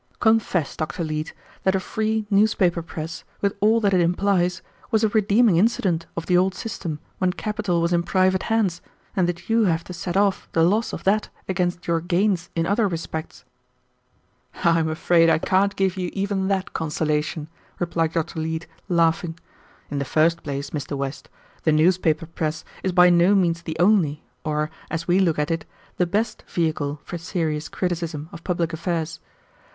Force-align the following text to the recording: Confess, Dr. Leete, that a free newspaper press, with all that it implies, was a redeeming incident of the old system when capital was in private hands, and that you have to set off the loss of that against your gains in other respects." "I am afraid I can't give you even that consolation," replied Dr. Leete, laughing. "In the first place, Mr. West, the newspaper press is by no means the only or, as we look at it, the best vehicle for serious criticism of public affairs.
Confess, 0.19 0.75
Dr. 0.75 1.03
Leete, 1.03 1.31
that 1.61 1.75
a 1.75 1.79
free 1.79 2.25
newspaper 2.31 2.81
press, 2.81 3.23
with 3.39 3.55
all 3.59 3.79
that 3.81 3.93
it 3.93 4.01
implies, 4.01 4.63
was 4.89 5.03
a 5.03 5.09
redeeming 5.09 5.57
incident 5.57 6.07
of 6.17 6.25
the 6.25 6.35
old 6.35 6.55
system 6.55 6.97
when 7.19 7.33
capital 7.33 7.79
was 7.81 7.93
in 7.93 8.01
private 8.01 8.41
hands, 8.49 8.81
and 9.15 9.29
that 9.29 9.47
you 9.47 9.65
have 9.65 9.83
to 9.83 9.93
set 9.93 10.17
off 10.17 10.49
the 10.53 10.63
loss 10.63 10.91
of 10.91 11.03
that 11.03 11.29
against 11.47 11.85
your 11.85 12.01
gains 12.01 12.49
in 12.55 12.65
other 12.65 12.87
respects." 12.87 13.45
"I 14.63 14.79
am 14.79 14.89
afraid 14.89 15.29
I 15.29 15.37
can't 15.37 15.75
give 15.75 15.95
you 15.97 16.09
even 16.13 16.47
that 16.47 16.73
consolation," 16.73 17.47
replied 17.77 18.13
Dr. 18.13 18.39
Leete, 18.39 18.65
laughing. 18.89 19.37
"In 19.91 19.99
the 19.99 20.03
first 20.03 20.41
place, 20.41 20.71
Mr. 20.71 20.97
West, 20.97 21.29
the 21.61 21.71
newspaper 21.71 22.25
press 22.25 22.65
is 22.81 22.91
by 22.91 23.11
no 23.11 23.35
means 23.35 23.61
the 23.61 23.77
only 23.79 24.23
or, 24.43 24.71
as 24.89 25.07
we 25.07 25.19
look 25.19 25.37
at 25.37 25.51
it, 25.51 25.63
the 25.97 26.07
best 26.07 26.43
vehicle 26.47 26.99
for 27.03 27.19
serious 27.19 27.69
criticism 27.69 28.29
of 28.31 28.43
public 28.43 28.73
affairs. 28.73 29.19